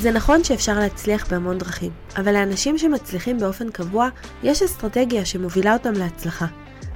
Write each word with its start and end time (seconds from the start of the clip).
זה 0.00 0.10
נכון 0.10 0.44
שאפשר 0.44 0.78
להצליח 0.78 1.30
בהמון 1.30 1.58
דרכים, 1.58 1.92
אבל 2.16 2.32
לאנשים 2.32 2.78
שמצליחים 2.78 3.38
באופן 3.38 3.70
קבוע, 3.70 4.08
יש 4.42 4.62
אסטרטגיה 4.62 5.24
שמובילה 5.24 5.72
אותם 5.72 5.92
להצלחה. 5.92 6.46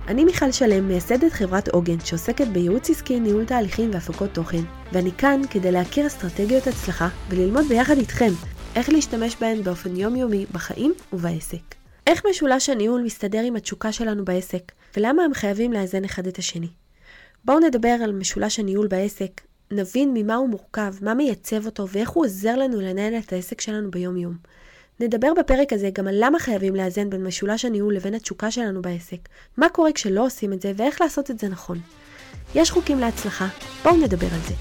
אני 0.08 0.24
מיכל 0.24 0.52
שלם, 0.52 0.88
מייסדת 0.88 1.32
חברת 1.32 1.68
עוגן, 1.68 2.00
שעוסקת 2.04 2.46
בייעוץ 2.46 2.90
עסקי, 2.90 3.20
ניהול 3.20 3.44
תהליכים 3.44 3.90
והפקות 3.92 4.30
תוכן, 4.34 4.62
ואני 4.92 5.12
כאן 5.12 5.40
כדי 5.50 5.72
להכיר 5.72 6.06
אסטרטגיות 6.06 6.66
הצלחה 6.66 7.08
וללמוד 7.28 7.64
ביחד 7.68 7.96
איתכם 7.98 8.30
איך 8.76 8.88
להשתמש 8.88 9.36
בהן 9.40 9.62
באופן 9.62 9.96
יומיומי 9.96 10.46
בחיים 10.52 10.94
ובעסק. 11.12 11.74
איך 12.06 12.22
משולש 12.30 12.68
הניהול 12.68 13.02
מסתדר 13.02 13.40
עם 13.44 13.56
התשוקה 13.56 13.92
שלנו 13.92 14.24
בעסק, 14.24 14.72
ולמה 14.96 15.22
הם 15.22 15.34
חייבים 15.34 15.72
לאזן 15.72 16.04
אחד 16.04 16.26
את 16.26 16.38
השני. 16.38 16.68
בואו 17.44 17.60
נדבר 17.60 17.96
על 18.04 18.12
משולש 18.12 18.58
הניהול 18.58 18.86
בעסק, 18.86 19.40
נבין 19.74 20.10
ממה 20.14 20.34
הוא 20.34 20.48
מורכב, 20.48 20.94
מה 21.00 21.14
מייצב 21.14 21.66
אותו 21.66 21.88
ואיך 21.88 22.10
הוא 22.10 22.24
עוזר 22.24 22.56
לנו 22.56 22.80
לנהל 22.80 23.14
את 23.14 23.32
העסק 23.32 23.60
שלנו 23.60 23.90
ביום-יום. 23.90 24.36
נדבר 25.00 25.28
בפרק 25.38 25.72
הזה 25.72 25.90
גם 25.92 26.08
על 26.08 26.14
למה 26.18 26.38
חייבים 26.38 26.76
לאזן 26.76 27.10
בין 27.10 27.24
משולש 27.24 27.64
הניהול 27.64 27.94
לבין 27.96 28.14
התשוקה 28.14 28.50
שלנו 28.50 28.82
בעסק, 28.82 29.28
מה 29.56 29.68
קורה 29.68 29.92
כשלא 29.92 30.26
עושים 30.26 30.52
את 30.52 30.62
זה 30.62 30.72
ואיך 30.76 31.00
לעשות 31.00 31.30
את 31.30 31.38
זה 31.38 31.48
נכון. 31.48 31.80
יש 32.54 32.70
חוקים 32.70 32.98
להצלחה, 32.98 33.46
בואו 33.82 33.96
נדבר 33.96 34.26
על 34.26 34.40
זה. 34.48 34.54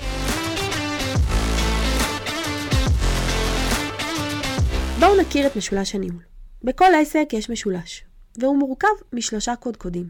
בואו 5.00 5.22
נכיר 5.22 5.48
את 5.48 5.56
משולש 5.56 5.96
הניהול. 5.96 6.22
בכל 6.64 6.92
עסק 7.02 7.28
יש 7.34 7.50
משולש, 7.50 8.04
והוא 8.38 8.58
מורכב 8.58 8.88
משלושה 9.14 9.56
קודקודים. 9.56 10.10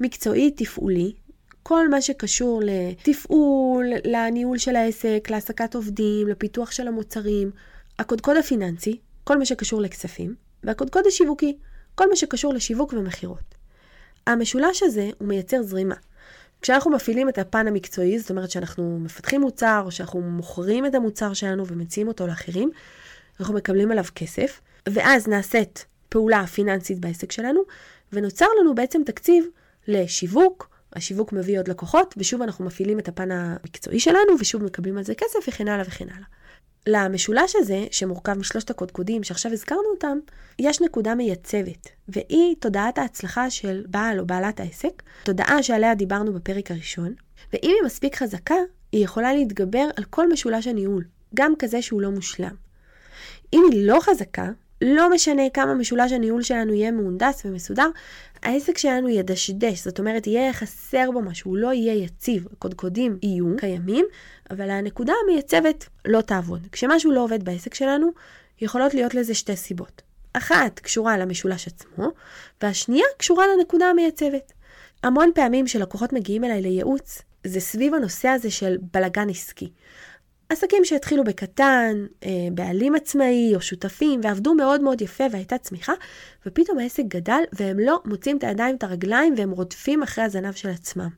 מקצועי, 0.00 0.50
תפעולי, 0.50 1.12
כל 1.70 1.88
מה 1.88 2.02
שקשור 2.02 2.62
לתפעול, 2.64 3.86
לניהול 4.04 4.58
של 4.58 4.76
העסק, 4.76 5.28
להעסקת 5.30 5.74
עובדים, 5.74 6.28
לפיתוח 6.28 6.70
של 6.70 6.88
המוצרים. 6.88 7.50
הקודקוד 7.98 8.36
הפיננסי, 8.36 8.98
כל 9.24 9.38
מה 9.38 9.44
שקשור 9.44 9.80
לכספים, 9.80 10.34
והקודקוד 10.64 11.06
השיווקי, 11.06 11.56
כל 11.94 12.08
מה 12.08 12.16
שקשור 12.16 12.54
לשיווק 12.54 12.92
ומכירות. 12.92 13.54
המשולש 14.26 14.82
הזה 14.82 15.10
הוא 15.18 15.28
מייצר 15.28 15.62
זרימה. 15.62 15.94
כשאנחנו 16.62 16.90
מפעילים 16.90 17.28
את 17.28 17.38
הפן 17.38 17.68
המקצועי, 17.68 18.18
זאת 18.18 18.30
אומרת 18.30 18.50
שאנחנו 18.50 18.98
מפתחים 19.00 19.40
מוצר, 19.40 19.82
או 19.84 19.90
שאנחנו 19.90 20.20
מוכרים 20.20 20.86
את 20.86 20.94
המוצר 20.94 21.32
שלנו 21.32 21.66
ומציעים 21.66 22.08
אותו 22.08 22.26
לאחרים, 22.26 22.70
אנחנו 23.40 23.54
מקבלים 23.54 23.90
עליו 23.90 24.04
כסף, 24.14 24.60
ואז 24.88 25.28
נעשית 25.28 25.86
פעולה 26.08 26.46
פיננסית 26.46 26.98
בעסק 26.98 27.32
שלנו, 27.32 27.60
ונוצר 28.12 28.46
לנו 28.60 28.74
בעצם 28.74 29.02
תקציב 29.06 29.44
לשיווק, 29.88 30.69
השיווק 30.92 31.32
מביא 31.32 31.58
עוד 31.58 31.68
לקוחות, 31.68 32.14
ושוב 32.18 32.42
אנחנו 32.42 32.64
מפעילים 32.64 32.98
את 32.98 33.08
הפן 33.08 33.30
המקצועי 33.30 34.00
שלנו, 34.00 34.32
ושוב 34.40 34.64
מקבלים 34.64 34.98
על 34.98 35.04
זה 35.04 35.14
כסף, 35.14 35.48
וכן 35.48 35.68
הלאה 35.68 35.84
וכן 35.86 36.06
הלאה. 36.08 36.26
למשולש 36.86 37.56
הזה, 37.56 37.86
שמורכב 37.90 38.32
משלושת 38.32 38.70
הקודקודים 38.70 39.22
שעכשיו 39.22 39.52
הזכרנו 39.52 39.88
אותם, 39.94 40.18
יש 40.58 40.80
נקודה 40.80 41.14
מייצבת, 41.14 41.88
והיא 42.08 42.56
תודעת 42.58 42.98
ההצלחה 42.98 43.50
של 43.50 43.84
בעל 43.88 44.20
או 44.20 44.26
בעלת 44.26 44.60
העסק, 44.60 45.02
תודעה 45.24 45.62
שעליה 45.62 45.94
דיברנו 45.94 46.32
בפרק 46.32 46.70
הראשון, 46.70 47.14
ואם 47.52 47.74
היא 47.80 47.86
מספיק 47.86 48.16
חזקה, 48.16 48.54
היא 48.92 49.04
יכולה 49.04 49.34
להתגבר 49.34 49.88
על 49.96 50.04
כל 50.04 50.28
משולש 50.32 50.66
הניהול, 50.66 51.04
גם 51.34 51.52
כזה 51.58 51.82
שהוא 51.82 52.00
לא 52.00 52.10
מושלם. 52.10 52.54
אם 53.52 53.62
היא 53.72 53.86
לא 53.86 53.98
חזקה, 54.00 54.48
לא 54.80 55.10
משנה 55.10 55.42
כמה 55.54 55.74
משולש 55.74 56.12
הניהול 56.12 56.42
שלנו 56.42 56.74
יהיה 56.74 56.90
מהונדס 56.90 57.42
ומסודר, 57.44 57.88
העסק 58.42 58.78
שלנו 58.78 59.08
ידשדש, 59.08 59.84
זאת 59.84 59.98
אומרת 59.98 60.26
יהיה 60.26 60.52
חסר 60.52 61.10
בו 61.10 61.20
משהו, 61.20 61.50
הוא 61.50 61.58
לא 61.58 61.72
יהיה 61.72 62.04
יציב, 62.04 62.46
הקודקודים 62.52 63.18
יהיו 63.22 63.56
קיימים, 63.56 64.06
אבל 64.50 64.70
הנקודה 64.70 65.12
המייצבת 65.24 65.88
לא 66.04 66.20
תעבוד. 66.20 66.66
כשמשהו 66.72 67.12
לא 67.12 67.20
עובד 67.24 67.44
בעסק 67.44 67.74
שלנו, 67.74 68.10
יכולות 68.60 68.94
להיות 68.94 69.14
לזה 69.14 69.34
שתי 69.34 69.56
סיבות. 69.56 70.02
אחת 70.32 70.78
קשורה 70.78 71.18
למשולש 71.18 71.66
עצמו, 71.66 72.08
והשנייה 72.62 73.06
קשורה 73.18 73.44
לנקודה 73.46 73.86
המייצבת. 73.86 74.52
המון 75.02 75.30
פעמים 75.34 75.66
שלקוחות 75.66 76.12
מגיעים 76.12 76.44
אליי 76.44 76.62
לייעוץ, 76.62 77.22
זה 77.44 77.60
סביב 77.60 77.94
הנושא 77.94 78.28
הזה 78.28 78.50
של 78.50 78.76
בלגן 78.92 79.30
עסקי. 79.30 79.70
עסקים 80.50 80.84
שהתחילו 80.84 81.24
בקטן, 81.24 82.06
אה, 82.24 82.30
בעלים 82.52 82.94
עצמאי 82.94 83.52
או 83.54 83.60
שותפים, 83.60 84.20
ועבדו 84.24 84.54
מאוד 84.54 84.80
מאוד 84.80 85.02
יפה 85.02 85.24
והייתה 85.32 85.58
צמיחה, 85.58 85.92
ופתאום 86.46 86.78
העסק 86.78 87.02
גדל 87.08 87.42
והם 87.52 87.78
לא 87.78 88.00
מוצאים 88.04 88.36
את 88.36 88.44
הידיים, 88.44 88.76
את 88.76 88.82
הרגליים, 88.82 89.34
והם 89.36 89.50
רודפים 89.50 90.02
אחרי 90.02 90.24
הזנב 90.24 90.52
של 90.52 90.68
עצמם. 90.68 91.08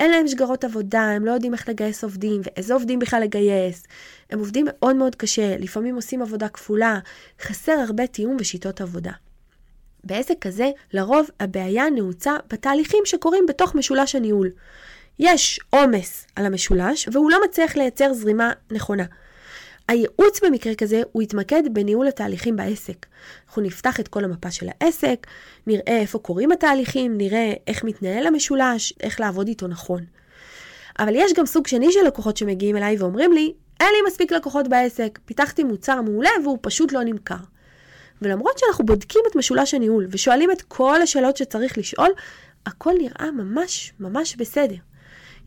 אין 0.00 0.10
להם 0.10 0.28
שגרות 0.28 0.64
עבודה, 0.64 1.02
הם 1.02 1.24
לא 1.24 1.32
יודעים 1.32 1.52
איך 1.52 1.68
לגייס 1.68 2.04
עובדים, 2.04 2.40
ואיזה 2.44 2.74
עובדים 2.74 2.98
בכלל 2.98 3.22
לגייס. 3.22 3.86
הם 4.30 4.38
עובדים 4.38 4.66
מאוד 4.68 4.96
מאוד 4.96 5.14
קשה, 5.14 5.56
לפעמים 5.58 5.94
עושים 5.94 6.22
עבודה 6.22 6.48
כפולה, 6.48 6.98
חסר 7.40 7.72
הרבה 7.72 8.06
תיאום 8.06 8.36
ושיטות 8.40 8.80
עבודה. 8.80 9.12
בעסק 10.04 10.34
כזה, 10.40 10.70
לרוב 10.92 11.30
הבעיה 11.40 11.90
נעוצה 11.90 12.36
בתהליכים 12.48 13.00
שקורים 13.04 13.46
בתוך 13.48 13.74
משולש 13.74 14.14
הניהול. 14.14 14.50
יש 15.18 15.60
עומס 15.70 16.26
על 16.36 16.46
המשולש, 16.46 17.08
והוא 17.12 17.30
לא 17.30 17.38
מצליח 17.44 17.76
לייצר 17.76 18.14
זרימה 18.14 18.52
נכונה. 18.70 19.04
הייעוץ 19.88 20.40
במקרה 20.44 20.74
כזה 20.74 21.02
הוא 21.12 21.22
יתמקד 21.22 21.62
בניהול 21.72 22.08
התהליכים 22.08 22.56
בעסק. 22.56 23.06
אנחנו 23.46 23.62
נפתח 23.62 24.00
את 24.00 24.08
כל 24.08 24.24
המפה 24.24 24.50
של 24.50 24.66
העסק, 24.68 25.26
נראה 25.66 25.98
איפה 26.00 26.18
קורים 26.18 26.52
התהליכים, 26.52 27.18
נראה 27.18 27.52
איך 27.66 27.84
מתנהל 27.84 28.26
המשולש, 28.26 28.92
איך 29.00 29.20
לעבוד 29.20 29.48
איתו 29.48 29.68
נכון. 29.68 30.04
אבל 30.98 31.12
יש 31.16 31.32
גם 31.32 31.46
סוג 31.46 31.66
שני 31.66 31.92
של 31.92 32.06
לקוחות 32.06 32.36
שמגיעים 32.36 32.76
אליי 32.76 32.96
ואומרים 32.98 33.32
לי, 33.32 33.52
אין 33.80 33.88
לי 33.92 34.08
מספיק 34.08 34.32
לקוחות 34.32 34.68
בעסק, 34.68 35.18
פיתחתי 35.24 35.64
מוצר 35.64 36.02
מעולה 36.02 36.30
והוא 36.44 36.58
פשוט 36.60 36.92
לא 36.92 37.04
נמכר. 37.04 37.36
ולמרות 38.22 38.58
שאנחנו 38.58 38.86
בודקים 38.86 39.20
את 39.30 39.36
משולש 39.36 39.74
הניהול 39.74 40.06
ושואלים 40.10 40.50
את 40.50 40.62
כל 40.62 41.02
השאלות 41.02 41.36
שצריך 41.36 41.78
לשאול, 41.78 42.10
הכל 42.66 42.92
נראה 42.98 43.30
ממש 43.30 43.92
ממש 44.00 44.36
בסדר. 44.36 44.76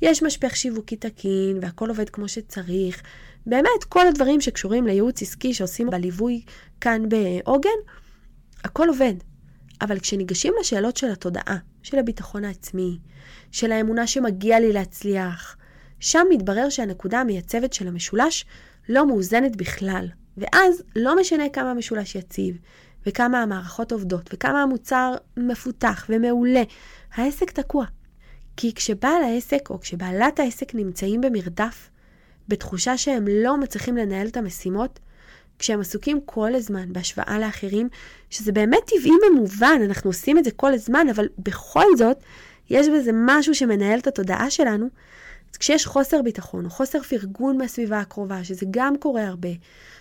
יש 0.01 0.23
משפך 0.23 0.55
שיווקי 0.55 0.95
תקין, 0.95 1.59
והכל 1.61 1.89
עובד 1.89 2.09
כמו 2.09 2.27
שצריך. 2.27 3.01
באמת, 3.45 3.83
כל 3.89 4.07
הדברים 4.07 4.41
שקשורים 4.41 4.87
לייעוץ 4.87 5.21
עסקי 5.21 5.53
שעושים 5.53 5.89
בליווי 5.89 6.41
כאן 6.81 7.03
בעוגן, 7.09 7.69
הכל 8.63 8.87
עובד. 8.87 9.13
אבל 9.81 9.99
כשניגשים 9.99 10.53
לשאלות 10.59 10.97
של 10.97 11.11
התודעה, 11.11 11.57
של 11.83 11.99
הביטחון 11.99 12.45
העצמי, 12.45 12.97
של 13.51 13.71
האמונה 13.71 14.07
שמגיע 14.07 14.59
לי 14.59 14.73
להצליח, 14.73 15.57
שם 15.99 16.25
מתברר 16.29 16.69
שהנקודה 16.69 17.19
המייצבת 17.19 17.73
של 17.73 17.87
המשולש 17.87 18.45
לא 18.89 19.07
מאוזנת 19.07 19.55
בכלל. 19.55 20.07
ואז 20.37 20.83
לא 20.95 21.19
משנה 21.19 21.49
כמה 21.49 21.71
המשולש 21.71 22.15
יציב, 22.15 22.57
וכמה 23.05 23.41
המערכות 23.41 23.91
עובדות, 23.91 24.29
וכמה 24.33 24.61
המוצר 24.61 25.13
מפותח 25.37 26.05
ומעולה, 26.09 26.63
העסק 27.13 27.51
תקוע. 27.51 27.85
כי 28.57 28.73
כשבעל 28.73 29.23
העסק 29.23 29.69
או 29.69 29.79
כשבעלת 29.79 30.39
העסק 30.39 30.75
נמצאים 30.75 31.21
במרדף, 31.21 31.89
בתחושה 32.47 32.97
שהם 32.97 33.25
לא 33.27 33.57
מצליחים 33.57 33.97
לנהל 33.97 34.27
את 34.27 34.37
המשימות, 34.37 34.99
כשהם 35.59 35.81
עסוקים 35.81 36.19
כל 36.25 36.55
הזמן 36.55 36.93
בהשוואה 36.93 37.39
לאחרים, 37.39 37.89
שזה 38.29 38.51
באמת 38.51 38.79
טבעי 38.85 39.11
ומובן, 39.31 39.81
אנחנו 39.85 40.09
עושים 40.09 40.37
את 40.37 40.43
זה 40.43 40.51
כל 40.51 40.73
הזמן, 40.73 41.07
אבל 41.15 41.27
בכל 41.39 41.85
זאת, 41.97 42.17
יש 42.69 42.87
בזה 42.89 43.11
משהו 43.13 43.55
שמנהל 43.55 43.99
את 43.99 44.07
התודעה 44.07 44.49
שלנו. 44.49 44.87
אז 45.51 45.57
כשיש 45.57 45.85
חוסר 45.85 46.21
ביטחון 46.21 46.65
או 46.65 46.69
חוסר 46.69 47.01
פרגון 47.01 47.57
מהסביבה 47.57 47.99
הקרובה, 47.99 48.43
שזה 48.43 48.65
גם 48.71 48.97
קורה 48.97 49.27
הרבה, 49.27 49.49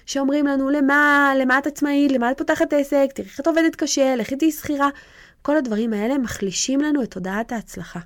שאומרים 0.06 0.46
לנו, 0.46 0.70
למה, 0.70 1.32
למה 1.40 1.58
את 1.58 1.66
עצמאית, 1.66 2.12
למה 2.12 2.30
את 2.30 2.38
פותחת 2.38 2.72
עסק, 2.72 3.06
תראי 3.14 3.28
איך 3.28 3.40
את 3.40 3.46
עובדת 3.46 3.76
קשה, 3.76 4.16
לכי 4.16 4.36
תהיי 4.36 4.52
שכירה, 4.52 4.88
כל 5.42 5.56
הדברים 5.56 5.92
האלה 5.92 6.18
מחלישים 6.18 6.80
לנו 6.80 7.02
את 7.02 7.10
תודעת 7.10 7.52
ההצלחה. 7.52 8.00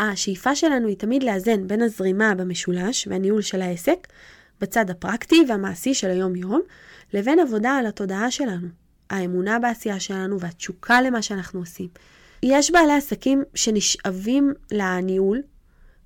השאיפה 0.00 0.54
שלנו 0.54 0.88
היא 0.88 0.96
תמיד 0.96 1.22
לאזן 1.22 1.66
בין 1.66 1.82
הזרימה 1.82 2.34
במשולש 2.34 3.08
והניהול 3.10 3.42
של 3.42 3.62
העסק, 3.62 4.06
בצד 4.60 4.90
הפרקטי 4.90 5.44
והמעשי 5.48 5.94
של 5.94 6.10
היום-יום, 6.10 6.60
לבין 7.14 7.38
עבודה 7.38 7.70
על 7.70 7.86
התודעה 7.86 8.30
שלנו, 8.30 8.68
האמונה 9.10 9.58
בעשייה 9.58 10.00
שלנו 10.00 10.40
והתשוקה 10.40 11.02
למה 11.02 11.22
שאנחנו 11.22 11.60
עושים. 11.60 11.88
יש 12.42 12.70
בעלי 12.70 12.92
עסקים 12.92 13.42
שנשאבים 13.54 14.52
לניהול 14.72 15.42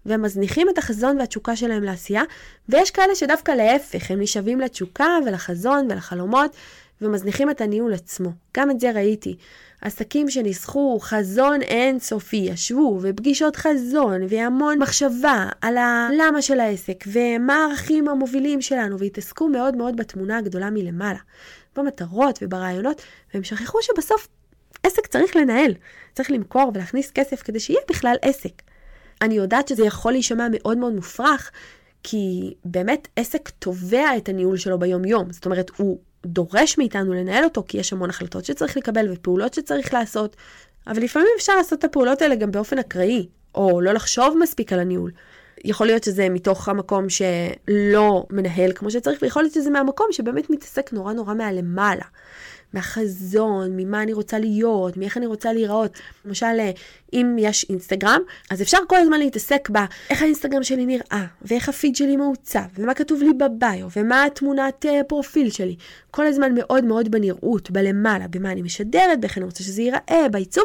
ומזניחים 0.06 0.68
את 0.68 0.78
החזון 0.78 1.18
והתשוקה 1.18 1.56
שלהם 1.56 1.82
לעשייה, 1.82 2.22
ויש 2.68 2.90
כאלה 2.90 3.14
שדווקא 3.14 3.52
להפך, 3.52 4.10
הם 4.10 4.20
נשאבים 4.20 4.60
לתשוקה 4.60 5.18
ולחזון 5.26 5.86
ולחלומות, 5.90 6.56
ומזניחים 7.02 7.50
את 7.50 7.60
הניהול 7.60 7.92
עצמו. 7.94 8.30
גם 8.56 8.70
את 8.70 8.80
זה 8.80 8.90
ראיתי. 8.90 9.36
עסקים 9.80 10.30
שניסחו 10.30 10.98
חזון 11.00 11.62
אינסופי, 11.62 12.36
ישבו, 12.36 12.98
ופגישות 13.02 13.56
חזון, 13.56 14.20
והמון 14.28 14.78
מחשבה 14.78 15.48
על 15.60 15.76
הלמה 15.76 16.42
של 16.42 16.60
העסק, 16.60 17.04
ומה 17.06 17.54
הערכים 17.54 18.08
המובילים 18.08 18.62
שלנו, 18.62 18.98
והתעסקו 18.98 19.48
מאוד 19.48 19.76
מאוד 19.76 19.96
בתמונה 19.96 20.38
הגדולה 20.38 20.70
מלמעלה, 20.70 21.18
במטרות 21.76 22.38
וברעיונות, 22.42 23.02
והם 23.34 23.44
שכחו 23.44 23.78
שבסוף 23.82 24.28
עסק 24.82 25.06
צריך 25.06 25.36
לנהל, 25.36 25.74
צריך 26.14 26.30
למכור 26.30 26.70
ולהכניס 26.74 27.10
כסף 27.10 27.42
כדי 27.42 27.60
שיהיה 27.60 27.80
בכלל 27.90 28.16
עסק. 28.22 28.62
אני 29.22 29.34
יודעת 29.34 29.68
שזה 29.68 29.84
יכול 29.84 30.12
להישמע 30.12 30.46
מאוד 30.50 30.78
מאוד 30.78 30.92
מופרך, 30.92 31.50
כי 32.02 32.54
באמת 32.64 33.08
עסק 33.16 33.48
תובע 33.48 34.16
את 34.16 34.28
הניהול 34.28 34.56
שלו 34.56 34.78
ביום-יום. 34.78 35.32
זאת 35.32 35.44
אומרת, 35.46 35.70
הוא 35.76 35.98
דורש 36.26 36.78
מאיתנו 36.78 37.12
לנהל 37.12 37.44
אותו, 37.44 37.64
כי 37.68 37.78
יש 37.78 37.92
המון 37.92 38.10
החלטות 38.10 38.44
שצריך 38.44 38.76
לקבל 38.76 39.12
ופעולות 39.12 39.54
שצריך 39.54 39.94
לעשות, 39.94 40.36
אבל 40.86 41.02
לפעמים 41.02 41.28
אפשר 41.36 41.56
לעשות 41.56 41.78
את 41.78 41.84
הפעולות 41.84 42.22
האלה 42.22 42.34
גם 42.34 42.50
באופן 42.50 42.78
אקראי, 42.78 43.28
או 43.54 43.80
לא 43.80 43.92
לחשוב 43.92 44.36
מספיק 44.40 44.72
על 44.72 44.80
הניהול. 44.80 45.10
יכול 45.64 45.86
להיות 45.86 46.04
שזה 46.04 46.28
מתוך 46.28 46.68
המקום 46.68 47.06
שלא 47.08 48.26
מנהל 48.30 48.72
כמו 48.72 48.90
שצריך, 48.90 49.22
ויכול 49.22 49.42
להיות 49.42 49.54
שזה 49.54 49.70
מהמקום 49.70 50.06
שבאמת 50.10 50.50
מתעסק 50.50 50.92
נורא 50.92 51.12
נורא 51.12 51.34
מהלמעלה. 51.34 52.04
מהחזון, 52.74 53.70
ממה 53.76 54.02
אני 54.02 54.12
רוצה 54.12 54.38
להיות, 54.38 54.96
מאיך 54.96 55.16
אני 55.16 55.26
רוצה 55.26 55.52
להיראות. 55.52 55.98
למשל, 56.24 56.46
אם 57.12 57.36
יש 57.38 57.66
אינסטגרם, 57.70 58.20
אז 58.50 58.62
אפשר 58.62 58.78
כל 58.88 58.96
הזמן 58.96 59.18
להתעסק 59.18 59.68
באיך 59.70 60.22
האינסטגרם 60.22 60.62
שלי 60.62 60.86
נראה, 60.86 61.24
ואיך 61.42 61.68
הפיד 61.68 61.96
שלי 61.96 62.16
מעוצב, 62.16 62.64
ומה 62.78 62.94
כתוב 62.94 63.22
לי 63.22 63.32
בביו, 63.32 63.88
ומה 63.96 64.24
התמונת 64.24 64.86
אה, 64.86 65.04
פרופיל 65.04 65.50
שלי. 65.50 65.76
כל 66.10 66.26
הזמן 66.26 66.54
מאוד 66.54 66.84
מאוד 66.84 67.10
בנראות, 67.10 67.70
בלמעלה, 67.70 68.28
במה 68.28 68.52
אני 68.52 68.62
משדרת, 68.62 69.20
באיך 69.20 69.38
אני 69.38 69.44
רוצה 69.44 69.64
שזה 69.64 69.82
ייראה, 69.82 70.28
בעיצוב. 70.30 70.64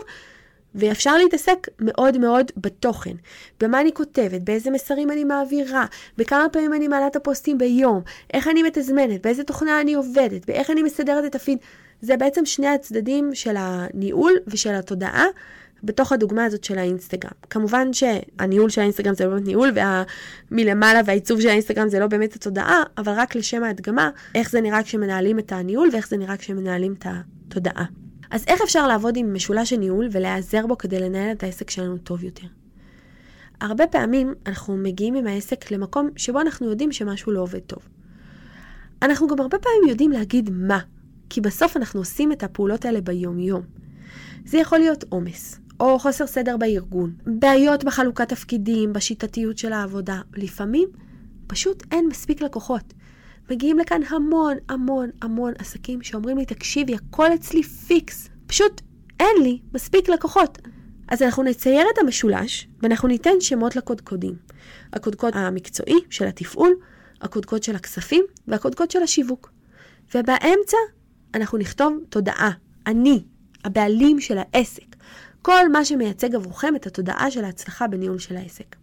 ואפשר 0.75 1.17
להתעסק 1.17 1.67
מאוד 1.79 2.17
מאוד 2.17 2.51
בתוכן, 2.57 3.11
במה 3.59 3.81
אני 3.81 3.93
כותבת, 3.93 4.41
באיזה 4.41 4.71
מסרים 4.71 5.11
אני 5.11 5.23
מעבירה, 5.23 5.85
בכמה 6.17 6.49
פעמים 6.51 6.73
אני 6.73 6.87
מעלה 6.87 7.07
את 7.07 7.15
הפוסטים 7.15 7.57
ביום, 7.57 8.01
איך 8.33 8.47
אני 8.47 8.63
מתזמנת, 8.63 9.21
באיזה 9.21 9.43
תוכנה 9.43 9.81
אני 9.81 9.93
עובדת, 9.93 10.45
באיך 10.45 10.69
אני 10.69 10.83
מסדרת 10.83 11.25
את 11.25 11.35
הפיד. 11.35 11.57
זה 12.01 12.17
בעצם 12.17 12.45
שני 12.45 12.67
הצדדים 12.67 13.29
של 13.33 13.55
הניהול 13.57 14.33
ושל 14.47 14.73
התודעה 14.73 15.25
בתוך 15.83 16.11
הדוגמה 16.11 16.45
הזאת 16.45 16.63
של 16.63 16.77
האינסטגרם. 16.77 17.31
כמובן 17.49 17.93
שהניהול 17.93 18.69
של 18.69 18.81
האינסטגרם 18.81 19.13
זה 19.13 19.25
לא 19.25 19.29
באמת 19.29 19.45
ניהול, 19.45 19.71
ומלמעלה 20.51 21.01
והעיצוב 21.05 21.41
של 21.41 21.49
האינסטגרם 21.49 21.89
זה 21.89 21.99
לא 21.99 22.07
באמת 22.07 22.35
התודעה, 22.35 22.83
אבל 22.97 23.13
רק 23.15 23.35
לשם 23.35 23.63
ההדגמה, 23.63 24.09
איך 24.35 24.51
זה 24.51 24.61
נראה 24.61 24.83
כשמנהלים 24.83 25.39
את 25.39 25.51
הניהול 25.51 25.89
ואיך 25.93 26.07
זה 26.07 26.17
נראה 26.17 26.37
כשמנהלים 26.37 26.93
את 26.93 27.05
התודעה. 27.05 27.85
אז 28.31 28.43
איך 28.47 28.61
אפשר 28.61 28.87
לעבוד 28.87 29.17
עם 29.17 29.33
משולש 29.33 29.73
הניהול 29.73 30.07
ולהיעזר 30.11 30.67
בו 30.67 30.77
כדי 30.77 30.99
לנהל 30.99 31.31
את 31.31 31.43
העסק 31.43 31.69
שלנו 31.69 31.97
טוב 31.97 32.23
יותר? 32.23 32.47
הרבה 33.61 33.87
פעמים 33.87 34.33
אנחנו 34.45 34.77
מגיעים 34.77 35.15
עם 35.15 35.27
העסק 35.27 35.71
למקום 35.71 36.09
שבו 36.15 36.41
אנחנו 36.41 36.69
יודעים 36.69 36.91
שמשהו 36.91 37.31
לא 37.31 37.41
עובד 37.41 37.59
טוב. 37.59 37.79
אנחנו 39.01 39.27
גם 39.27 39.39
הרבה 39.39 39.57
פעמים 39.59 39.89
יודעים 39.89 40.11
להגיד 40.11 40.49
מה, 40.53 40.79
כי 41.29 41.41
בסוף 41.41 41.77
אנחנו 41.77 41.99
עושים 41.99 42.31
את 42.31 42.43
הפעולות 42.43 42.85
האלה 42.85 43.01
ביום-יום. 43.01 43.61
זה 44.45 44.57
יכול 44.57 44.79
להיות 44.79 45.03
עומס, 45.09 45.59
או 45.79 45.99
חוסר 45.99 46.27
סדר 46.27 46.57
בארגון, 46.57 47.13
בעיות 47.25 47.83
בחלוקת 47.83 48.29
תפקידים, 48.29 48.93
בשיטתיות 48.93 49.57
של 49.57 49.73
העבודה. 49.73 50.21
לפעמים 50.33 50.89
פשוט 51.47 51.83
אין 51.91 52.07
מספיק 52.07 52.41
לקוחות. 52.41 52.93
מגיעים 53.51 53.79
לכאן 53.79 54.01
המון 54.09 54.57
המון 54.69 55.09
המון 55.21 55.53
עסקים 55.59 56.01
שאומרים 56.01 56.37
לי, 56.37 56.45
תקשיבי, 56.45 56.95
הכל 56.95 57.33
אצלי 57.33 57.63
פיקס, 57.63 58.29
פשוט 58.47 58.81
אין 59.19 59.43
לי 59.43 59.59
מספיק 59.73 60.09
לקוחות. 60.09 60.57
אז 61.07 61.21
אנחנו 61.21 61.43
נצייר 61.43 61.85
את 61.93 61.97
המשולש 61.97 62.67
ואנחנו 62.81 63.07
ניתן 63.07 63.31
שמות 63.39 63.75
לקודקודים. 63.75 64.35
הקודקוד 64.93 65.33
המקצועי 65.35 65.99
של 66.09 66.27
התפעול, 66.27 66.73
הקודקוד 67.21 67.63
של 67.63 67.75
הכספים 67.75 68.25
והקודקוד 68.47 68.91
של 68.91 69.03
השיווק. 69.03 69.51
ובאמצע 70.15 70.77
אנחנו 71.33 71.57
נכתוב 71.57 71.97
תודעה, 72.09 72.51
אני, 72.87 73.23
הבעלים 73.65 74.19
של 74.19 74.37
העסק. 74.37 74.95
כל 75.41 75.69
מה 75.69 75.85
שמייצג 75.85 76.35
עבורכם 76.35 76.75
את 76.75 76.87
התודעה 76.87 77.31
של 77.31 77.43
ההצלחה 77.43 77.87
בניהול 77.87 78.19
של 78.19 78.37
העסק. 78.37 78.75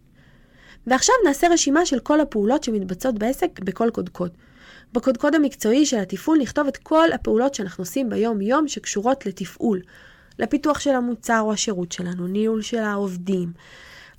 ועכשיו 0.87 1.15
נעשה 1.25 1.47
רשימה 1.47 1.85
של 1.85 1.99
כל 1.99 2.21
הפעולות 2.21 2.63
שמתבצעות 2.63 3.19
בעסק 3.19 3.59
בכל 3.59 3.89
קודקוד. 3.89 4.31
בקודקוד 4.93 5.35
המקצועי 5.35 5.85
של 5.85 5.97
התפעול 5.97 6.37
נכתוב 6.37 6.67
את 6.67 6.77
כל 6.77 7.11
הפעולות 7.13 7.55
שאנחנו 7.55 7.81
עושים 7.81 8.09
ביום-יום 8.09 8.67
שקשורות 8.67 9.25
לתפעול, 9.25 9.81
לפיתוח 10.39 10.79
של 10.79 10.91
המוצר 10.91 11.39
או 11.41 11.53
השירות 11.53 11.91
שלנו, 11.91 12.27
ניהול 12.27 12.61
של 12.61 12.77
העובדים, 12.77 13.51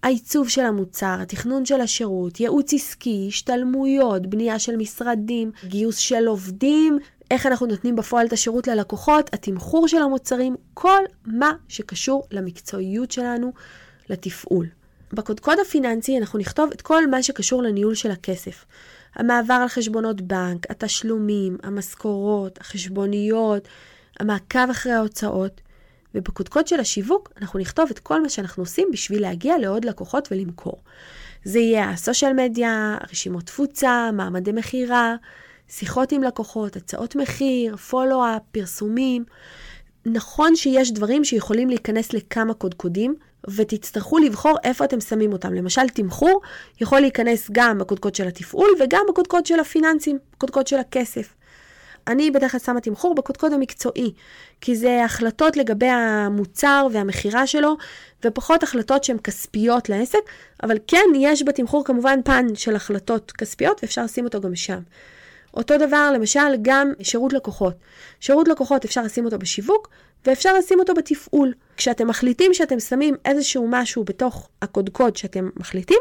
העיצוב 0.02 0.48
של 0.48 0.64
המוצר, 0.64 1.16
התכנון 1.20 1.64
של 1.66 1.80
השירות, 1.80 2.40
ייעוץ 2.40 2.74
עסקי, 2.74 3.24
השתלמויות, 3.28 4.26
בנייה 4.26 4.58
של 4.58 4.76
משרדים, 4.76 5.50
גיוס 5.64 5.96
של 5.96 6.26
עובדים, 6.26 6.98
איך 7.30 7.46
אנחנו 7.46 7.66
נותנים 7.66 7.96
בפועל 7.96 8.26
את 8.26 8.32
השירות 8.32 8.66
ללקוחות, 8.66 9.30
התמחור 9.34 9.88
של 9.88 10.02
המוצרים, 10.02 10.56
כל 10.74 11.02
מה 11.26 11.52
שקשור 11.68 12.26
למקצועיות 12.30 13.10
שלנו, 13.10 13.52
לתפעול. 14.10 14.66
בקודקוד 15.12 15.58
הפיננסי 15.60 16.18
אנחנו 16.18 16.38
נכתוב 16.38 16.70
את 16.72 16.82
כל 16.82 17.06
מה 17.06 17.22
שקשור 17.22 17.62
לניהול 17.62 17.94
של 17.94 18.10
הכסף. 18.10 18.64
המעבר 19.14 19.54
על 19.54 19.68
חשבונות 19.68 20.20
בנק, 20.20 20.70
התשלומים, 20.70 21.56
המשכורות, 21.62 22.60
החשבוניות, 22.60 23.68
המעקב 24.20 24.70
אחרי 24.70 24.92
ההוצאות. 24.92 25.60
ובקודקוד 26.14 26.68
של 26.68 26.80
השיווק 26.80 27.32
אנחנו 27.40 27.58
נכתוב 27.58 27.88
את 27.90 27.98
כל 27.98 28.22
מה 28.22 28.28
שאנחנו 28.28 28.62
עושים 28.62 28.88
בשביל 28.92 29.22
להגיע 29.22 29.58
לעוד 29.58 29.84
לקוחות 29.84 30.28
ולמכור. 30.30 30.82
זה 31.44 31.58
יהיה 31.58 31.90
הסושיאל 31.90 32.32
מדיה, 32.32 32.98
רשימות 33.10 33.44
תפוצה, 33.44 34.10
מעמדי 34.12 34.52
מכירה, 34.52 35.14
שיחות 35.68 36.12
עם 36.12 36.22
לקוחות, 36.22 36.76
הצעות 36.76 37.16
מחיר, 37.16 37.76
פולו-אפ, 37.76 38.42
פרסומים. 38.52 39.24
נכון 40.06 40.56
שיש 40.56 40.92
דברים 40.92 41.24
שיכולים 41.24 41.68
להיכנס 41.68 42.12
לכמה 42.12 42.54
קודקודים, 42.54 43.14
ותצטרכו 43.48 44.18
לבחור 44.18 44.56
איפה 44.64 44.84
אתם 44.84 45.00
שמים 45.00 45.32
אותם. 45.32 45.54
למשל, 45.54 45.88
תמחור 45.88 46.40
יכול 46.80 47.00
להיכנס 47.00 47.48
גם 47.52 47.78
בקודקוד 47.78 48.14
של 48.14 48.28
התפעול 48.28 48.68
וגם 48.80 49.00
בקודקוד 49.08 49.46
של 49.46 49.60
הפיננסים, 49.60 50.18
בקודקוד 50.32 50.66
של 50.66 50.76
הכסף. 50.76 51.34
אני 52.06 52.30
בדרך 52.30 52.52
כלל 52.52 52.60
שמה 52.60 52.80
תמחור 52.80 53.14
בקודקוד 53.14 53.52
המקצועי, 53.52 54.12
כי 54.60 54.76
זה 54.76 55.04
החלטות 55.04 55.56
לגבי 55.56 55.88
המוצר 55.88 56.86
והמכירה 56.92 57.46
שלו, 57.46 57.76
ופחות 58.24 58.62
החלטות 58.62 59.04
שהן 59.04 59.18
כספיות 59.18 59.88
לעסק, 59.88 60.18
אבל 60.62 60.76
כן 60.86 61.06
יש 61.16 61.42
בתמחור 61.42 61.84
כמובן 61.84 62.20
פן 62.24 62.46
של 62.54 62.76
החלטות 62.76 63.32
כספיות, 63.32 63.80
ואפשר 63.82 64.04
לשים 64.04 64.24
אותו 64.24 64.40
גם 64.40 64.54
שם. 64.54 64.80
אותו 65.56 65.78
דבר, 65.78 66.10
למשל, 66.14 66.56
גם 66.62 66.92
שירות 67.02 67.32
לקוחות. 67.32 67.74
שירות 68.20 68.48
לקוחות 68.48 68.84
אפשר 68.84 69.02
לשים 69.02 69.24
אותו 69.24 69.38
בשיווק, 69.38 69.88
ואפשר 70.26 70.54
לשים 70.58 70.78
אותו 70.78 70.94
בתפעול. 70.94 71.52
כשאתם 71.76 72.08
מחליטים 72.08 72.54
שאתם 72.54 72.80
שמים 72.80 73.14
איזשהו 73.24 73.66
משהו 73.70 74.04
בתוך 74.04 74.48
הקודקוד 74.62 75.16
שאתם 75.16 75.48
מחליטים, 75.56 75.98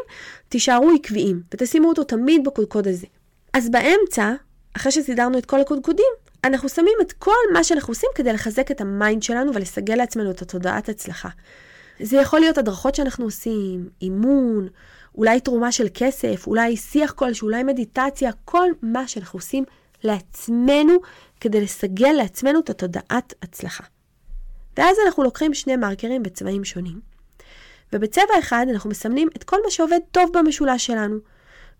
תישארו 0.48 0.90
עקביים, 0.94 1.42
ותשימו 1.54 1.88
אותו 1.88 2.04
תמיד 2.04 2.44
בקודקוד 2.44 2.88
הזה. 2.88 3.06
אז 3.52 3.70
באמצע, 3.70 4.32
אחרי 4.76 4.92
שסידרנו 4.92 5.38
את 5.38 5.46
כל 5.46 5.60
הקודקודים, 5.60 6.12
אנחנו 6.44 6.68
שמים 6.68 6.94
את 7.00 7.12
כל 7.12 7.32
מה 7.52 7.64
שאנחנו 7.64 7.90
עושים 7.90 8.10
כדי 8.14 8.32
לחזק 8.32 8.70
את 8.70 8.80
ה 8.80 8.88
mind 8.88 9.22
שלנו 9.22 9.54
ולסגל 9.54 9.94
לעצמנו 9.94 10.30
את 10.30 10.42
התודעת 10.42 10.88
הצלחה. 10.88 11.28
זה 12.00 12.16
יכול 12.16 12.40
להיות 12.40 12.58
הדרכות 12.58 12.94
שאנחנו 12.94 13.24
עושים, 13.24 13.88
אימון, 14.02 14.68
אולי 15.14 15.40
תרומה 15.40 15.72
של 15.72 15.86
כסף, 15.94 16.46
אולי 16.46 16.76
שיח 16.76 17.12
כלשהו, 17.12 17.48
אולי 17.48 17.62
מדיטציה, 17.62 18.30
כל 18.44 18.70
מה 18.82 19.08
שאנחנו 19.08 19.36
עושים 19.36 19.64
לעצמנו 20.04 20.92
כדי 21.40 21.60
לסגל 21.60 22.12
לעצמנו 22.12 22.60
את 22.60 22.70
התודעת 22.70 23.34
הצלחה. 23.42 23.84
ואז 24.76 24.96
אנחנו 25.06 25.22
לוקחים 25.22 25.54
שני 25.54 25.76
מרקרים 25.76 26.22
בצבעים 26.22 26.64
שונים, 26.64 27.00
ובצבע 27.92 28.38
אחד 28.38 28.66
אנחנו 28.72 28.90
מסמנים 28.90 29.28
את 29.36 29.44
כל 29.44 29.56
מה 29.64 29.70
שעובד 29.70 30.00
טוב 30.10 30.30
במשולש 30.34 30.86
שלנו, 30.86 31.16